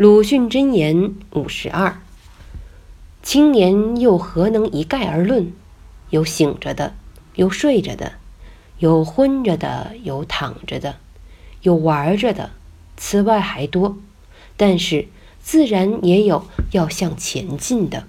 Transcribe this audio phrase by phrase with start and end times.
[0.00, 2.00] 鲁迅箴言五十二：
[3.22, 5.52] 青年又何能一概而论？
[6.08, 6.94] 有醒着的，
[7.34, 8.14] 有睡着的，
[8.78, 10.96] 有昏着的，有躺着的，
[11.60, 12.48] 有玩着的，
[12.96, 13.98] 此外还多。
[14.56, 15.06] 但是
[15.42, 18.06] 自然也有要向前进的。